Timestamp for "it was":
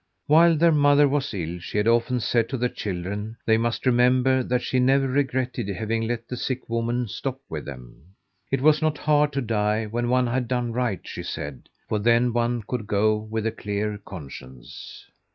8.49-8.81